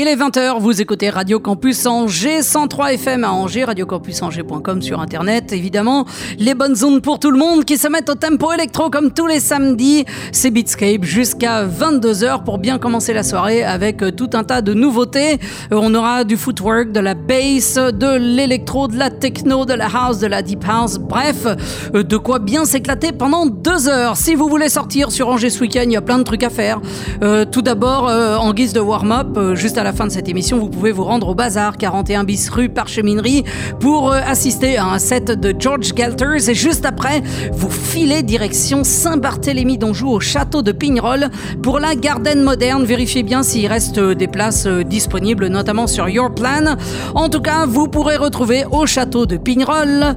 [0.00, 5.52] Il est 20h, vous écoutez Radio Campus Angers 103 FM à Angers, radiocampusangers.com sur internet
[5.52, 6.06] évidemment.
[6.38, 9.26] Les bonnes ondes pour tout le monde qui se mettent au tempo électro comme tous
[9.26, 10.04] les samedis.
[10.30, 14.72] C'est Beatscape jusqu'à 22h pour bien commencer la soirée avec euh, tout un tas de
[14.72, 15.40] nouveautés.
[15.72, 19.88] Euh, on aura du footwork, de la bass, de l'électro, de la techno, de la
[19.92, 20.98] house, de la deep house.
[20.98, 21.44] Bref,
[21.92, 24.16] euh, de quoi bien s'éclater pendant deux heures.
[24.16, 26.50] Si vous voulez sortir sur Angers ce week-end, il y a plein de trucs à
[26.50, 26.80] faire.
[27.50, 30.92] tout d'abord, en guise de warm-up, juste à la fin de cette émission, vous pouvez
[30.92, 33.44] vous rendre au bazar 41 bis rue Parcheminerie
[33.80, 38.84] pour euh, assister à un set de George Galters et juste après, vous filez direction
[38.84, 41.28] Saint-Barthélemy d'Anjou au château de Pignerol
[41.62, 42.84] pour la Garden moderne.
[42.84, 46.76] Vérifiez bien s'il reste euh, des places euh, disponibles, notamment sur Your Plan.
[47.14, 50.14] En tout cas, vous pourrez retrouver au château de Pignerol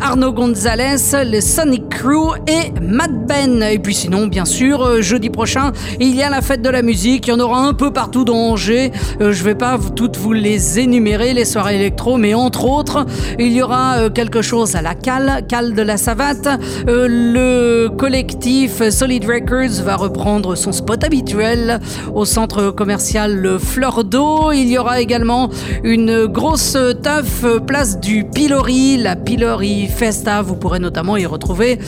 [0.00, 3.62] Arnaud Gonzalez, le Sonic Crew et Matt Ben.
[3.62, 7.26] Et puis sinon, bien sûr, jeudi prochain, il y a la fête de la musique.
[7.26, 8.92] Il y en aura un peu partout dans Angers.
[9.20, 13.06] Euh, je vais pas toutes vous les énumérer, les soirées électro, mais entre autres,
[13.38, 16.48] il y aura euh, quelque chose à la cale, cale de la savate.
[16.88, 21.80] Euh, le collectif Solid Records va reprendre son spot habituel
[22.14, 24.52] au centre commercial Fleur d'eau.
[24.52, 25.50] Il y aura également
[25.84, 30.42] une grosse teuf place du Pilori, la Pilori Festa.
[30.42, 31.78] Vous pourrez notamment y retrouver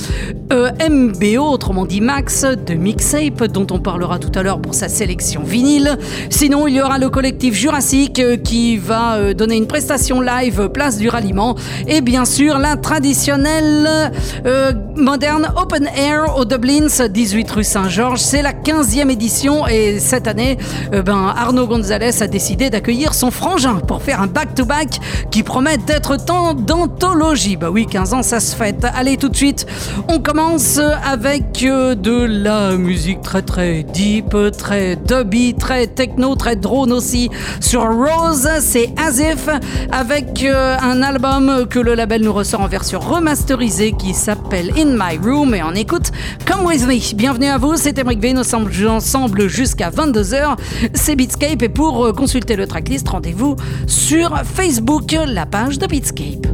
[0.50, 5.42] MBO, autrement dit Max, de Mixape, dont on parlera tout à l'heure pour sa sélection
[5.42, 5.96] vinyle.
[6.30, 10.60] Sinon, il y aura le collectif Jurassique euh, qui va euh, donner une prestation live
[10.60, 11.54] euh, place du ralliement.
[11.86, 14.12] Et bien sûr, la traditionnelle
[14.96, 18.20] moderne Open Air au Dublins, 18 rue Saint-Georges.
[18.20, 20.56] C'est la 15e édition et cette année,
[20.92, 26.16] ben, Arnaud Gonzalez a décidé d'accueillir son frangin pour faire un back-to-back qui promet d'être
[26.16, 27.56] tant d'anthologie.
[27.56, 28.86] Bah oui, 15 ans, ça se fête.
[28.94, 29.66] Allez, tout de suite,
[30.08, 36.92] on commence avec de la musique très très deep, très dubby, très techno, très drone
[36.94, 39.48] aussi sur Rose, c'est Asif
[39.90, 44.96] avec euh, un album que le label nous ressort en version remasterisée qui s'appelle In
[44.96, 46.12] My Room et on écoute
[46.46, 47.14] Come With Me.
[47.14, 50.56] Bienvenue à vous, c'est Emric V, nous sommes ensemble jusqu'à 22h.
[50.94, 53.56] C'est Beatscape et pour euh, consulter le tracklist, rendez-vous
[53.86, 56.46] sur Facebook, la page de Beatscape.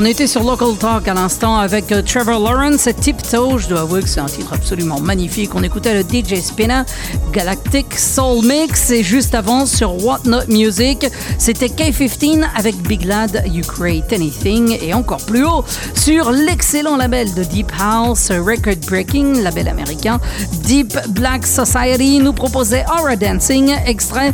[0.00, 3.58] On était sur Local Talk à l'instant avec euh, Trevor Lawrence Tiptoe.
[3.58, 5.56] Je dois avouer que c'est un titre absolument magnifique.
[5.56, 6.82] On écoutait le DJ Spinner
[7.32, 11.04] Galactic Soul Mix et juste avant sur What Not Music,
[11.36, 17.34] c'était K15 avec Big Lad You Create Anything et encore plus haut sur l'excellent label
[17.34, 20.20] de Deep House Record Breaking, label américain
[20.62, 24.32] Deep Black Society nous proposait Aura Dancing, extrait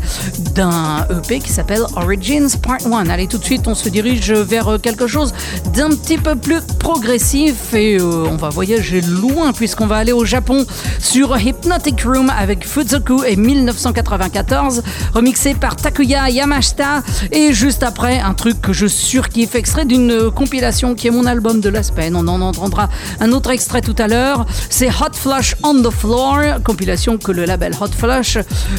[0.55, 3.09] d'un EP qui s'appelle Origins Part 1.
[3.09, 5.35] Allez, tout de suite, on se dirige vers quelque chose
[5.75, 10.27] d'un petit peu plus progressif et euh, on va voyager loin puisqu'on va aller au
[10.27, 10.67] Japon
[11.01, 14.83] sur Hypnotic Room avec Fuzoku et 1994,
[15.15, 20.95] remixé par Takuya Yamashita et juste après un truc que je surkiffe, extrait d'une compilation
[20.95, 22.17] qui est mon album de la semaine.
[22.17, 24.45] On en entendra un autre extrait tout à l'heure.
[24.69, 28.37] C'est Hot Flush on the Floor, compilation que le label Hot Flush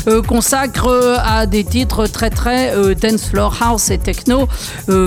[0.08, 4.48] euh, consacre à des titres très très euh, dance floor house et techno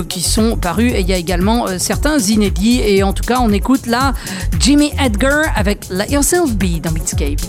[0.09, 3.51] qui sont parus et il y a également certains inédits et en tout cas on
[3.51, 4.13] écoute là
[4.59, 7.39] Jimmy Edgar avec Let Yourself Be dans Beatscape.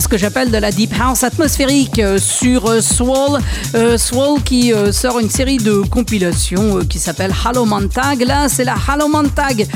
[0.00, 3.40] Ce que j'appelle de la deep house atmosphérique euh, sur euh, Swall.
[3.76, 8.22] Euh, Swall qui sort une série de compilations qui s'appelle Hello Montag.
[8.22, 9.68] Là, c'est la Hello Montag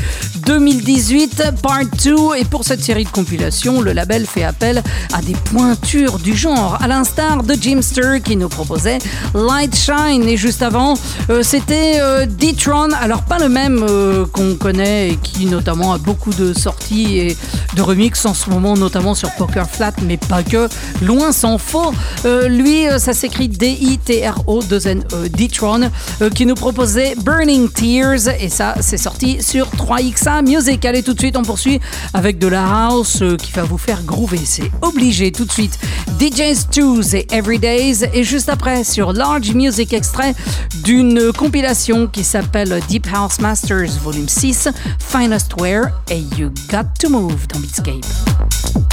[0.49, 2.15] 2018 Part 2.
[2.39, 4.83] Et pour cette série de compilations, le label fait appel
[5.13, 8.99] à des pointures du genre, à l'instar de Jimster qui nous proposait
[9.35, 10.27] Light Shine.
[10.27, 10.95] Et juste avant,
[11.43, 12.89] c'était D-Tron.
[12.99, 13.85] Alors, pas le même
[14.33, 17.37] qu'on connaît et qui notamment a beaucoup de sorties et
[17.77, 20.69] de remix en ce moment, notamment sur Poker Flat, mais pas que.
[21.03, 21.93] Loin s'en faut.
[22.25, 25.91] Euh, lui, euh, ça s'écrit D-I-T-R-O, 2 N E, D-Tron,
[26.23, 28.29] euh, qui nous proposait Burning Tears.
[28.41, 30.85] Et ça, c'est sorti sur 3XA Music.
[30.85, 31.81] Allez, tout de suite, on poursuit
[32.15, 34.41] avec de la house qui va vous faire groover.
[34.45, 35.79] C'est obligé, tout de suite.
[36.19, 38.09] DJ's Tues et Everydays.
[38.13, 40.35] Et juste après, sur Large Music Extrait
[40.85, 44.69] d'une compilation qui s'appelle Deep House Masters Volume 6,
[44.99, 48.88] Finest Wear et You Got to Move dans Beatscape.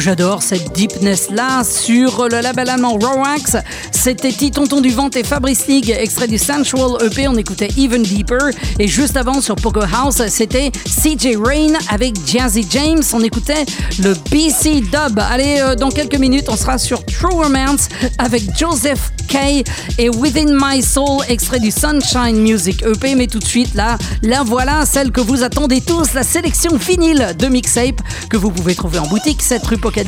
[0.00, 3.56] J'adore cette deepness là sur le label allemand Rowax.
[4.02, 7.28] C'était Tonton du Vent et Fabrice League, extrait du Sensual EP.
[7.28, 8.48] On écoutait Even Deeper.
[8.78, 13.02] Et juste avant sur Poker House, c'était CJ Rain avec Jazzy James.
[13.12, 13.66] On écoutait
[14.02, 15.18] le BC Dub.
[15.18, 19.64] Allez, euh, dans quelques minutes, on sera sur True Romance avec Joseph Kay
[19.98, 23.14] et Within My Soul, extrait du Sunshine Music EP.
[23.14, 27.36] Mais tout de suite, là, là voilà celle que vous attendez tous, la sélection vinyle
[27.38, 29.42] de Mixape que vous pouvez trouver en boutique.
[29.42, 30.06] Cette rue Pocket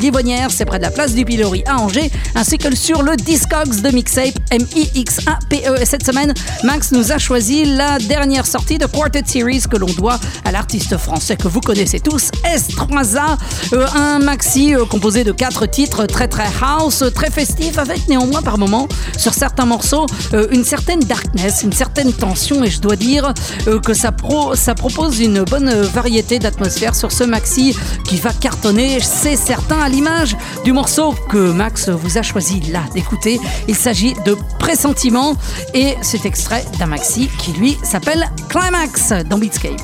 [0.49, 3.91] c'est près de la place du Pilori à Angers, ainsi que sur le Discogs de
[3.91, 5.81] Mixape, M-I-X-A-P-E.
[5.81, 6.33] Et cette semaine,
[6.65, 10.97] Max nous a choisi la dernière sortie de Quartet Series que l'on doit à l'artiste
[10.97, 13.37] français que vous connaissez tous, S3A,
[13.73, 18.43] euh, un maxi euh, composé de quatre titres très très house, très festif, avec néanmoins
[18.43, 22.97] par moments, sur certains morceaux, euh, une certaine darkness, une certaine tension, et je dois
[22.97, 23.33] dire
[23.85, 28.99] que ça, pro, ça propose une bonne variété d'atmosphère sur ce maxi qui va cartonner,
[29.01, 33.41] c'est certain, à l'image du morceau que Max vous a choisi là d'écouter.
[33.73, 35.35] Il s'agit de Pressentiment
[35.73, 39.81] et cet extrait d'un maxi qui lui s'appelle Climax dans Beatscape.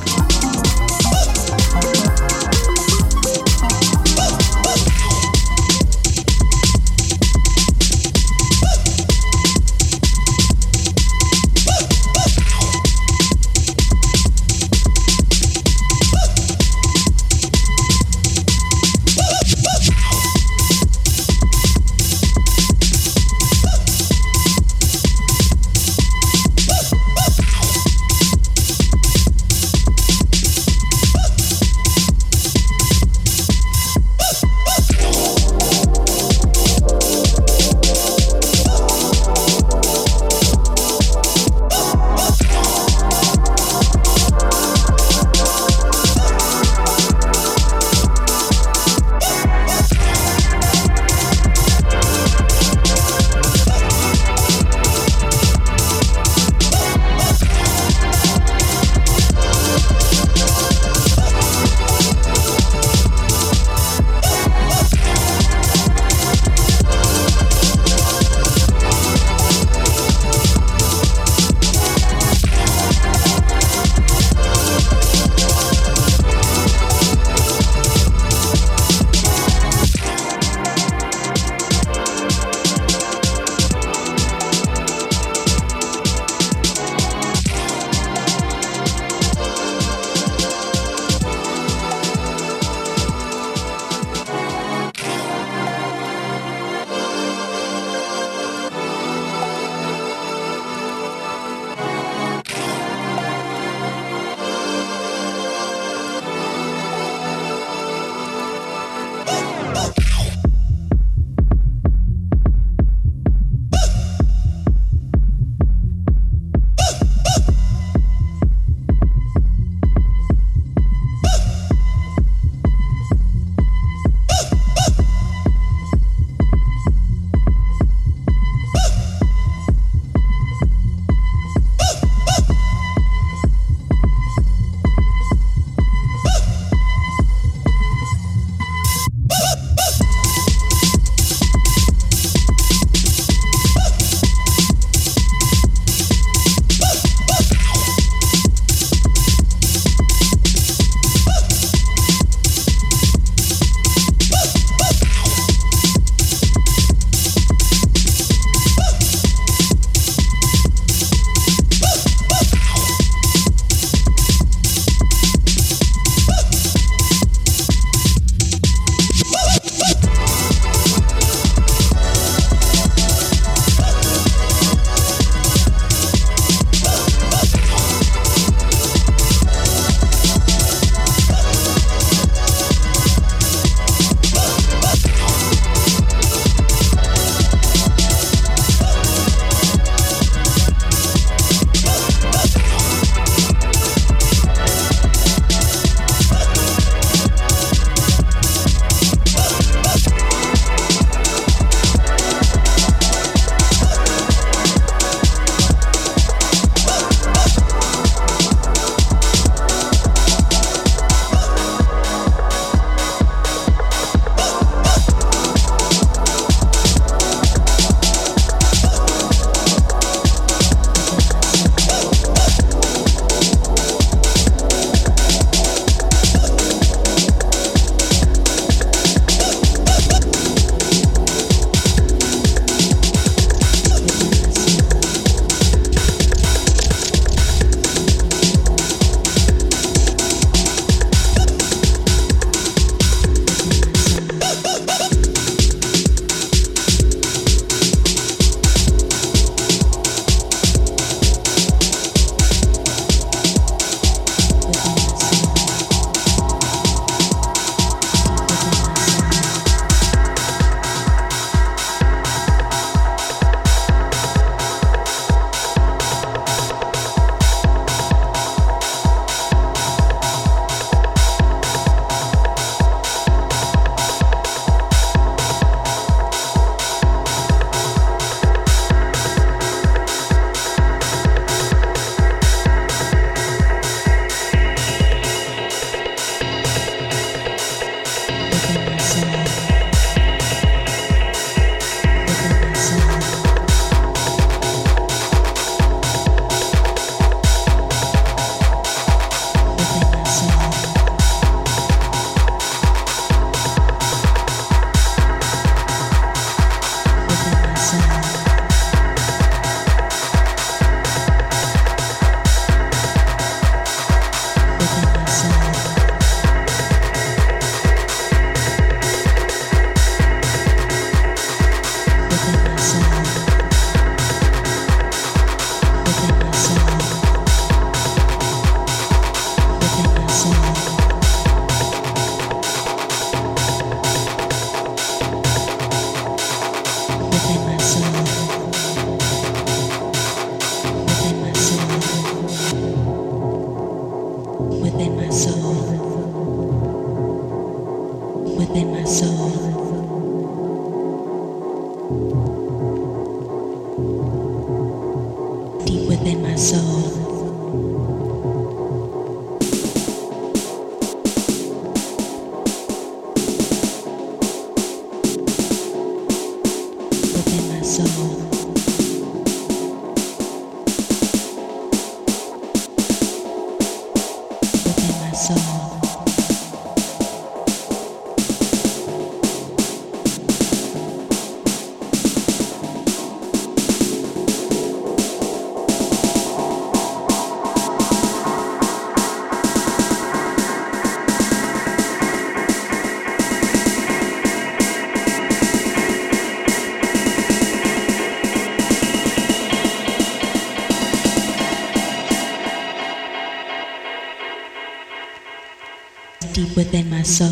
[406.78, 407.48] within my soul.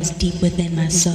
[0.00, 1.14] It's deep within my soul.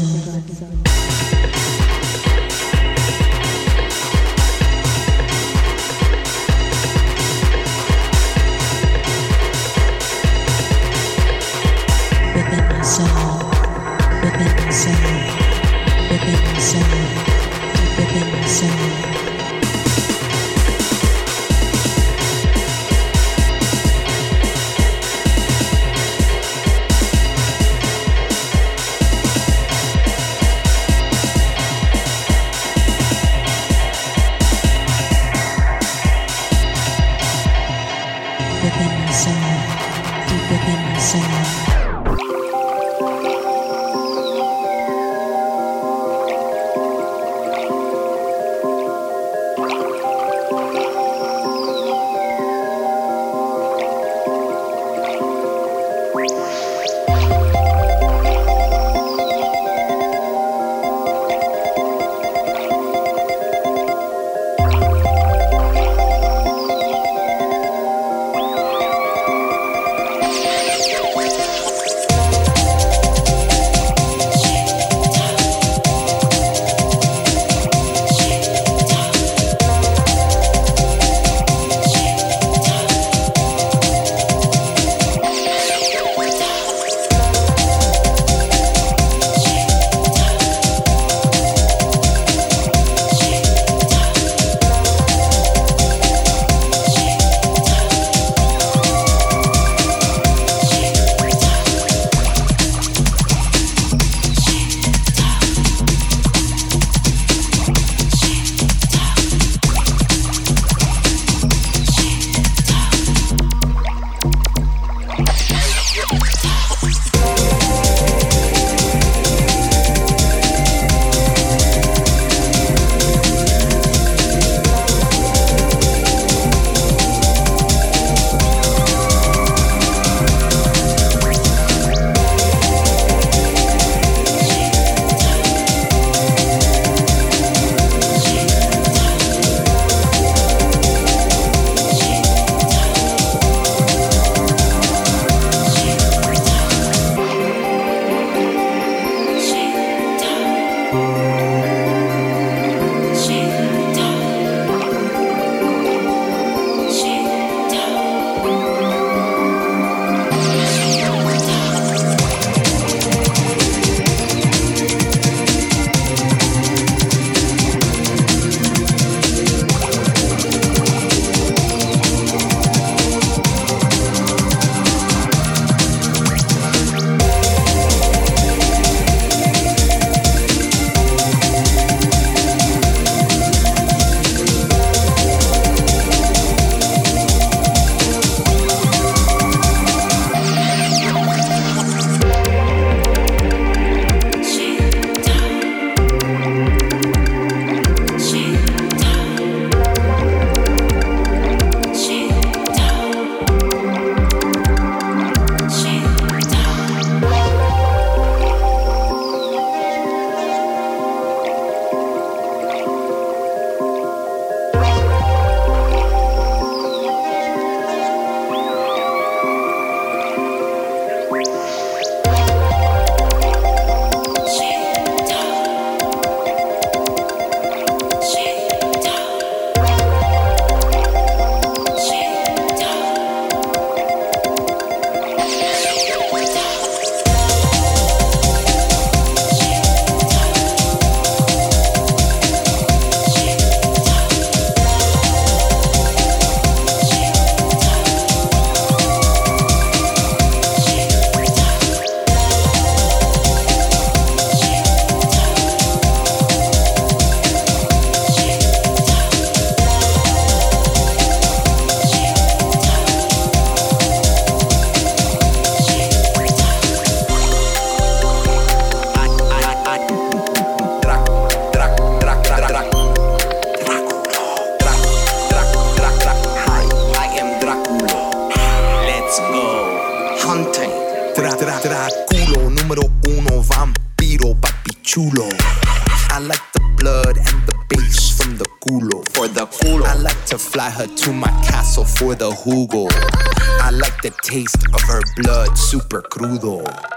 [295.96, 297.15] Super crudo.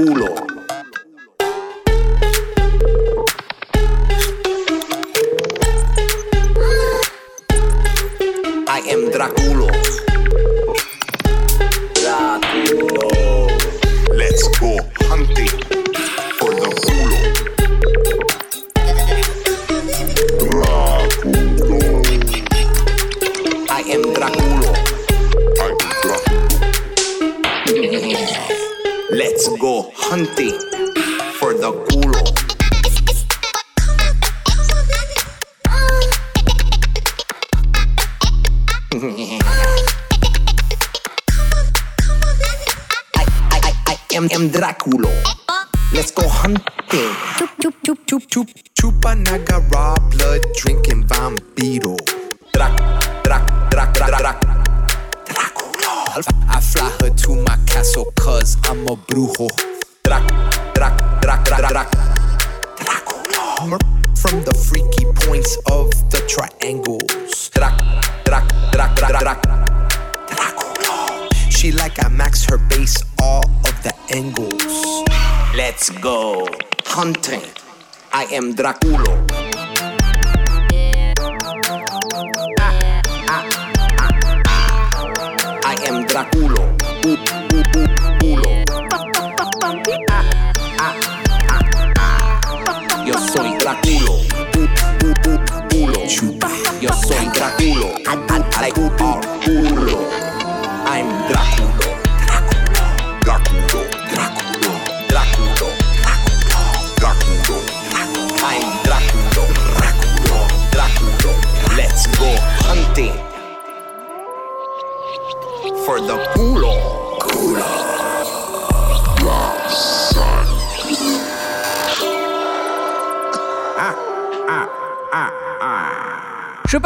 [0.00, 0.29] Culo.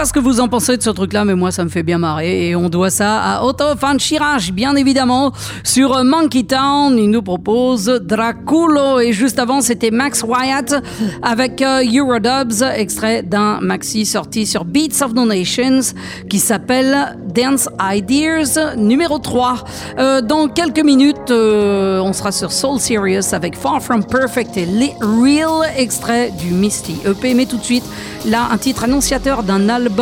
[0.05, 1.97] Pas ce que vous en pensez de ce truc-là, mais moi ça me fait bien
[1.97, 2.49] marrer.
[2.49, 5.33] Et on doit ça à Otto Van Chirage, bien évidemment.
[5.63, 9.01] Sur Monkey Town, il nous propose Draculo.
[9.01, 10.75] Et juste avant, c'était Max Wyatt
[11.23, 15.95] avec euh, Eurodubs, extrait d'un maxi sorti sur Beats of the Nations
[16.29, 19.55] qui s'appelle Dance Ideas numéro 3.
[19.99, 24.67] Euh, dans quelques minutes, euh, on sera sur Soul Serious avec Far From Perfect et
[24.67, 27.33] Les Real, extrait du Misty EP.
[27.33, 27.85] Mais tout de suite,
[28.27, 29.94] là, un titre annonciateur d'un album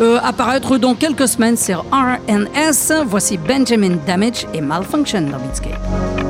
[0.00, 3.04] euh, à paraître dans quelques semaines sur RNS.
[3.06, 6.27] Voici Benjamin Damage et Malfunction dans.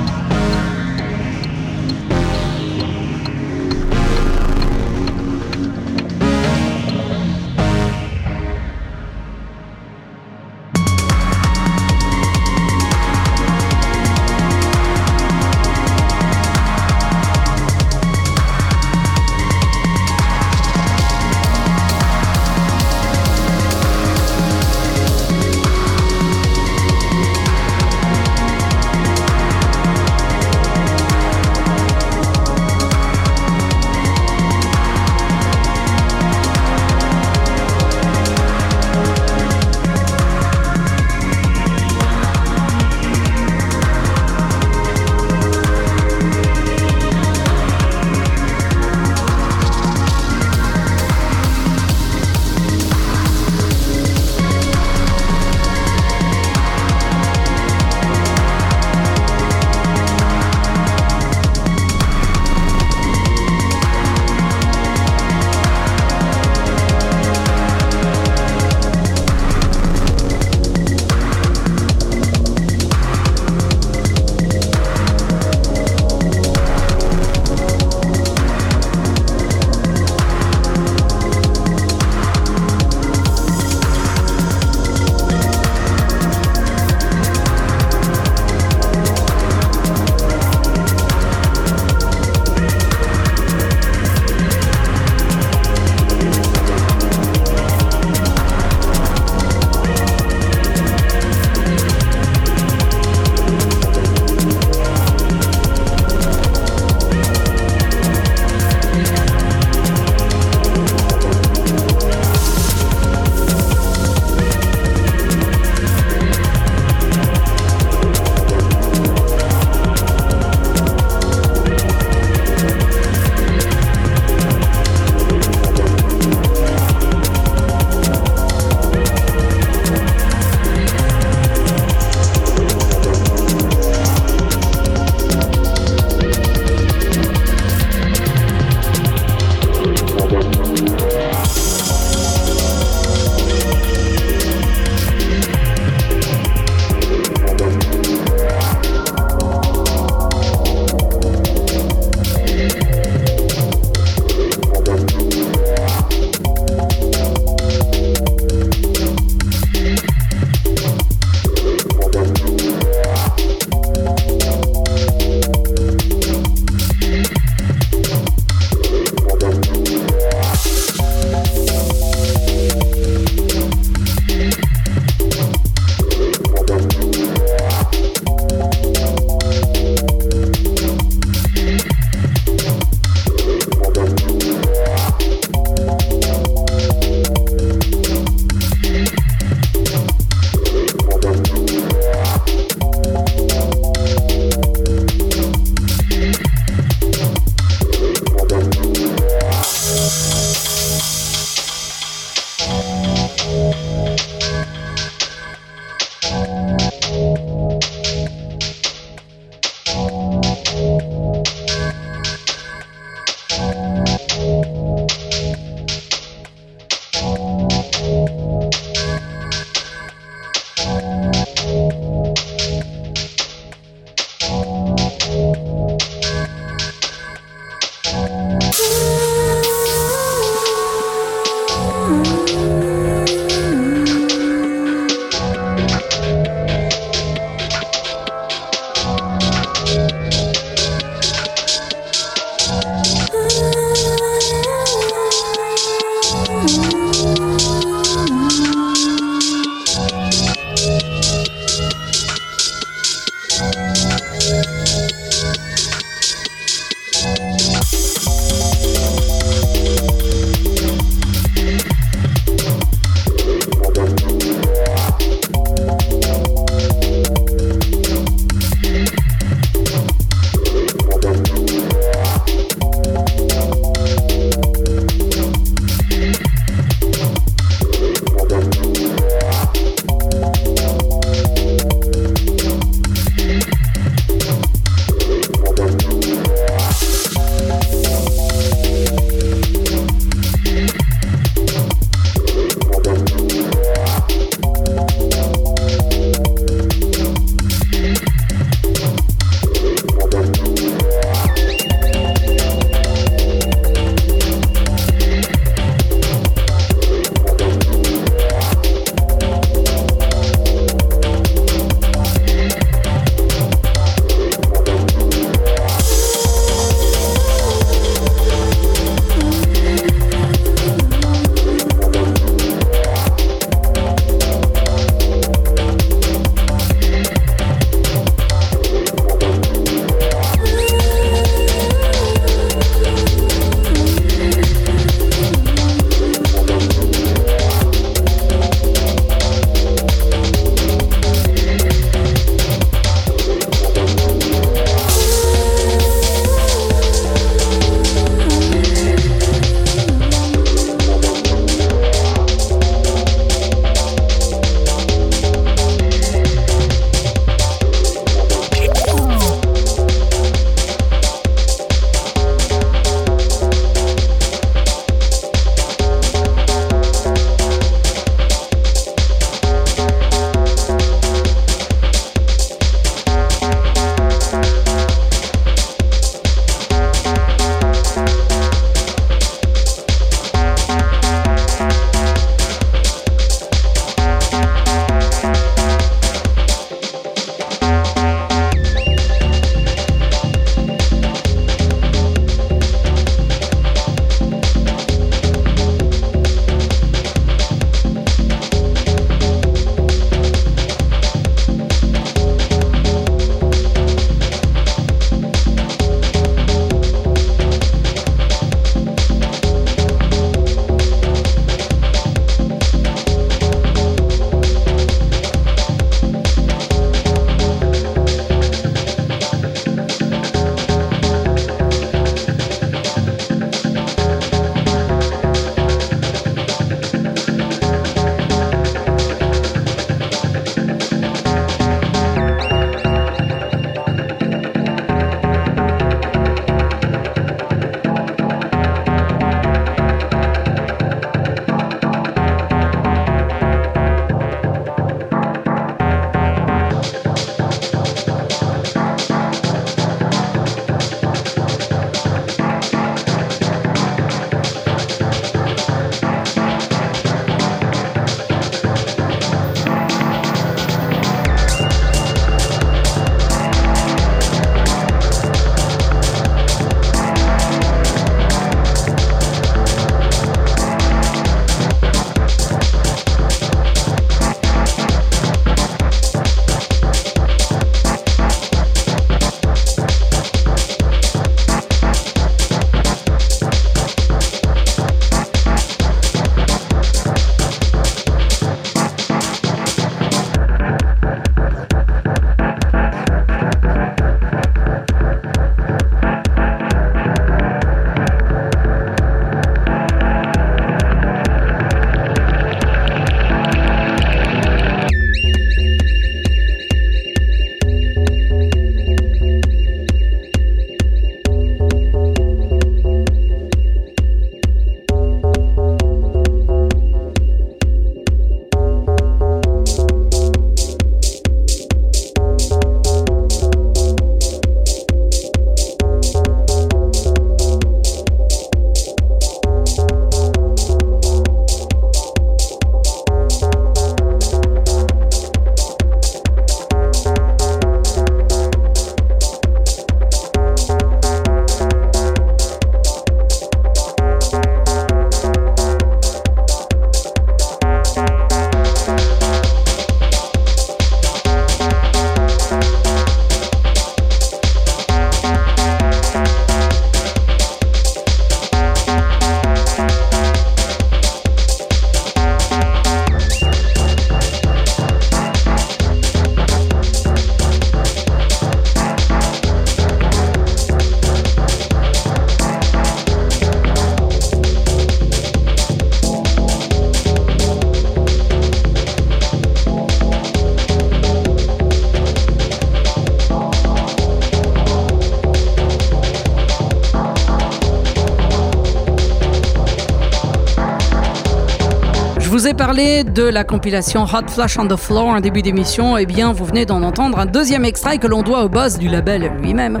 [592.72, 596.16] Ai parlé de la compilation Hot Flash on the Floor en début d'émission.
[596.16, 599.08] Eh bien, vous venez d'en entendre un deuxième extrait que l'on doit au boss du
[599.08, 600.00] label lui-même,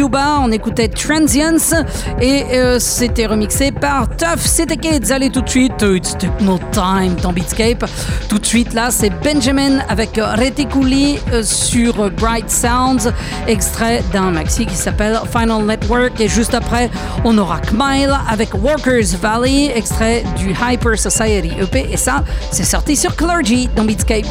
[0.00, 1.84] On écoutait Transients
[2.20, 5.10] et euh, c'était remixé par Tough City Kids.
[5.10, 7.84] Allez tout de suite, it's techno time dans Beatscape.
[8.28, 13.12] Tout de suite là, c'est Benjamin avec Reticuli euh, sur Bright Sounds,
[13.48, 16.20] extrait d'un maxi qui s'appelle Final Network.
[16.20, 16.90] Et juste après,
[17.24, 21.88] on aura Kmile avec Workers Valley, extrait du Hyper Society EP.
[21.90, 22.22] Et ça,
[22.52, 24.26] c'est sorti sur Clergy dans Beatscape.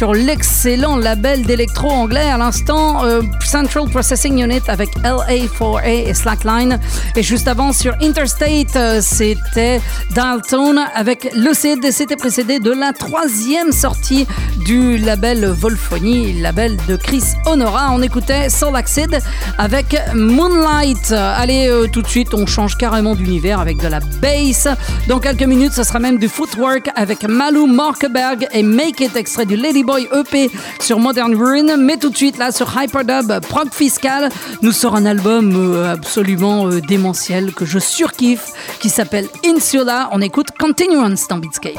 [0.00, 6.80] Sur l'excellent label d'électro anglais à l'instant euh, Central Processing Unit avec LA4A et Slackline.
[7.16, 9.78] Et juste avant sur Interstate, euh, c'était
[10.14, 14.26] Dalton avec Lucid et c'était précédé de la troisième sortie
[14.64, 17.90] du label Volphonie, label de Chris Honora.
[17.92, 19.18] On écoutait Soul Acid
[19.58, 21.12] avec Moonlight.
[21.12, 24.66] Allez, euh, tout de suite, on change carrément d'univers avec de la bass.
[25.08, 29.44] Dans quelques minutes, ce sera même du footwork avec Malou Markeberg et Make It, extrait
[29.44, 29.56] du
[29.98, 30.50] EP
[30.80, 31.76] sur Modern Ruin.
[31.76, 34.30] Mais tout de suite, là, sur Hyperdub Prog Fiscal,
[34.62, 40.08] nous sort un album euh, absolument euh, démentiel que je surkiffe qui s'appelle Insula.
[40.12, 41.78] On écoute Continuance dans Beatscape.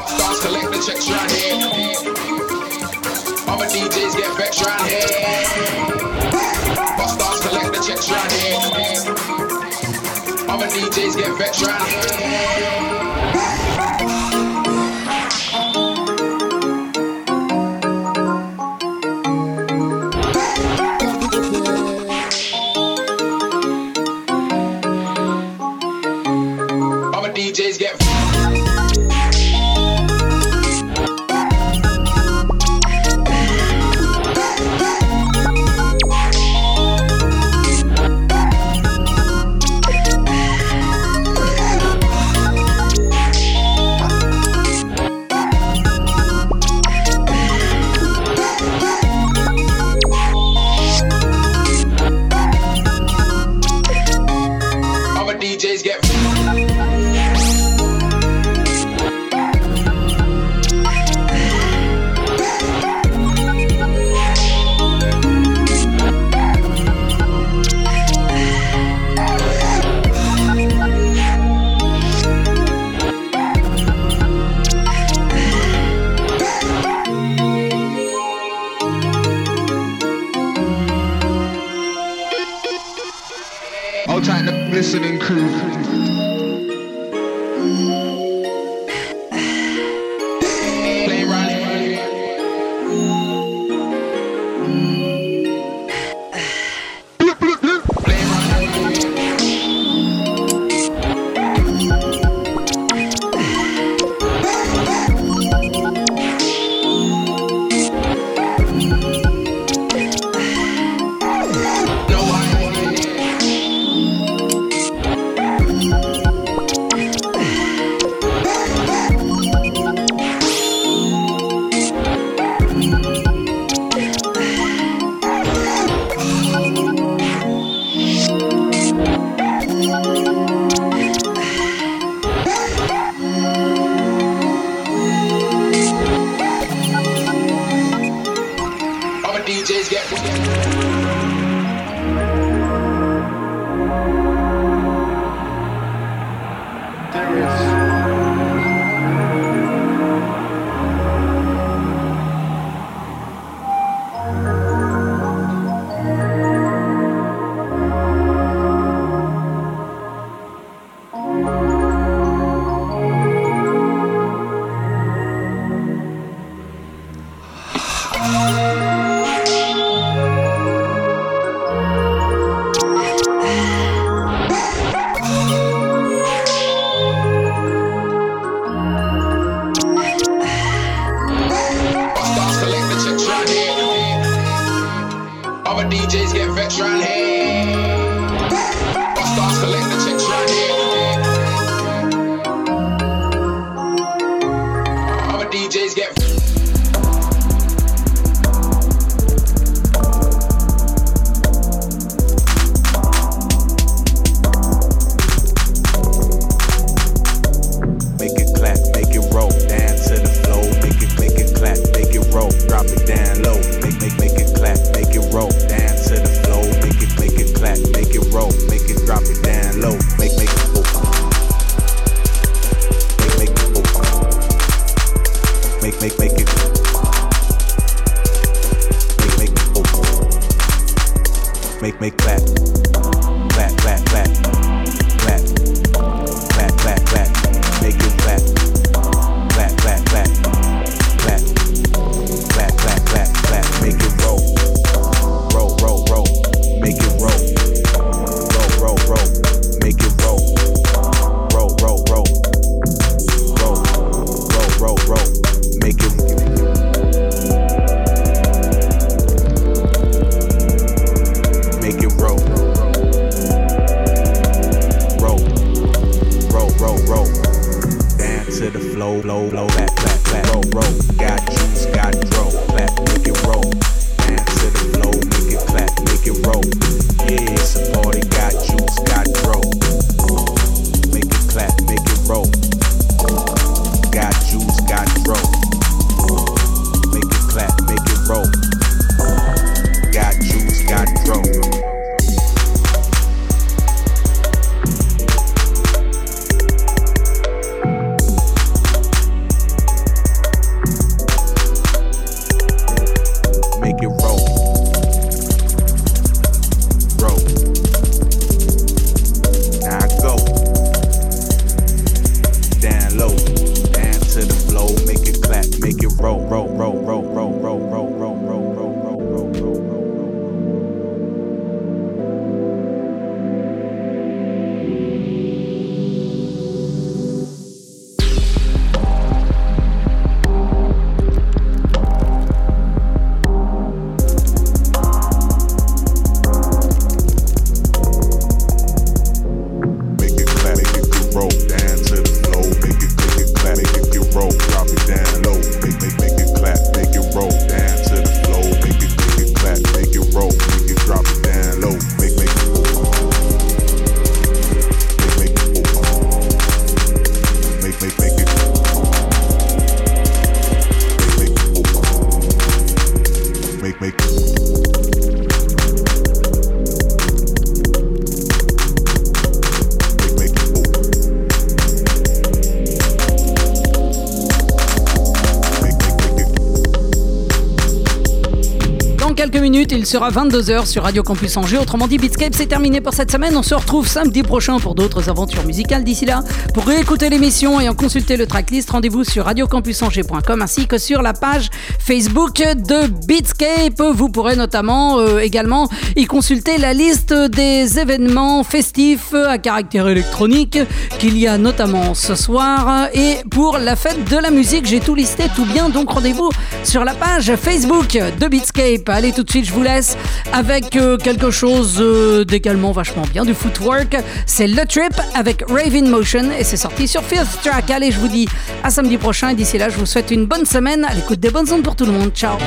[380.12, 381.78] Sera 22h sur Radio Campus Angers.
[381.78, 383.56] Autrement dit, Beatscape, c'est terminé pour cette semaine.
[383.56, 386.04] On se retrouve samedi prochain pour d'autres aventures musicales.
[386.04, 386.42] D'ici là,
[386.74, 391.32] pour réécouter l'émission et en consulter le tracklist, rendez-vous sur radiocampusangers.com ainsi que sur la
[391.32, 391.70] page
[392.04, 394.02] Facebook de Beatscape.
[394.12, 400.78] Vous pourrez notamment euh, également y consulter la liste des événements festifs à caractère électronique
[401.18, 403.08] qu'il y a notamment ce soir.
[403.14, 405.88] Et pour la fête de la musique, j'ai tout listé tout bien.
[405.90, 406.50] Donc rendez-vous
[406.82, 409.08] sur la page Facebook de Beatscape.
[409.08, 410.16] Allez tout de suite, je vous laisse
[410.52, 414.16] avec euh, quelque chose euh, d'également vachement bien, du footwork.
[414.46, 417.90] C'est Le Trip avec Raven Motion et c'est sorti sur Fifth Track.
[417.90, 418.48] Allez, je vous dis
[418.82, 421.50] à samedi prochain et d'ici là, je vous souhaite une bonne semaine à l'écoute des
[421.50, 422.32] bonnes ondes pour tout le monde.
[422.34, 422.58] Ciao